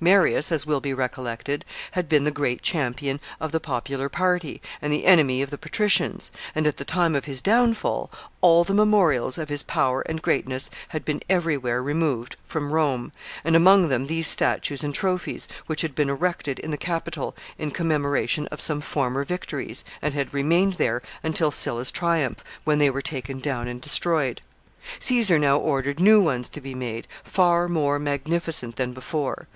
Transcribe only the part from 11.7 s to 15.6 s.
removed from Rome, and among them these statues and trophies,